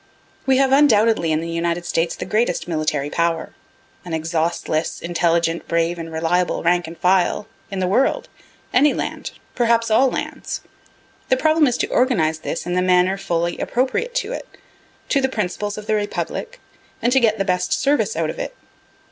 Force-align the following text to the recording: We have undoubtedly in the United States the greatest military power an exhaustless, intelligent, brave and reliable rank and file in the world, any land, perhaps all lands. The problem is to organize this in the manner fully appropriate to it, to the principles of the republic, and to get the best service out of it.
We 0.47 0.57
have 0.57 0.71
undoubtedly 0.71 1.31
in 1.31 1.41
the 1.41 1.47
United 1.47 1.85
States 1.85 2.15
the 2.15 2.25
greatest 2.25 2.67
military 2.67 3.11
power 3.11 3.53
an 4.03 4.15
exhaustless, 4.15 4.99
intelligent, 4.99 5.67
brave 5.67 5.99
and 5.99 6.11
reliable 6.11 6.63
rank 6.63 6.87
and 6.87 6.97
file 6.97 7.45
in 7.69 7.77
the 7.77 7.87
world, 7.87 8.27
any 8.73 8.95
land, 8.95 9.33
perhaps 9.53 9.91
all 9.91 10.09
lands. 10.09 10.61
The 11.29 11.37
problem 11.37 11.67
is 11.67 11.77
to 11.77 11.87
organize 11.89 12.39
this 12.39 12.65
in 12.65 12.73
the 12.73 12.81
manner 12.81 13.15
fully 13.15 13.59
appropriate 13.59 14.15
to 14.25 14.31
it, 14.33 14.47
to 15.09 15.21
the 15.21 15.29
principles 15.29 15.77
of 15.77 15.85
the 15.85 15.93
republic, 15.93 16.59
and 16.99 17.13
to 17.13 17.19
get 17.19 17.37
the 17.37 17.45
best 17.45 17.71
service 17.71 18.15
out 18.15 18.31
of 18.31 18.39
it. 18.39 18.55